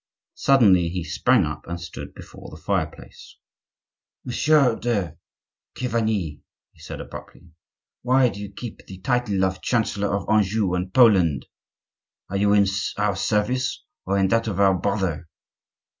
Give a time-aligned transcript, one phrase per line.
[0.33, 3.37] Suddenly he sprang up and stood before the fireplace.
[4.25, 5.15] "Monsieur de
[5.77, 7.51] Chiverni," he said abruptly,
[8.01, 11.45] "why do you keep the title of chancellor of Anjou and Poland?
[12.31, 12.65] Are you in
[12.97, 15.27] our service, or in that of our brother?"